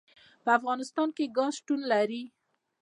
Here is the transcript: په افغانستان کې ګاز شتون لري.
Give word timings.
په 0.43 0.49
افغانستان 0.57 1.09
کې 1.17 1.33
ګاز 1.37 1.53
شتون 1.59 1.81
لري. 1.91 2.23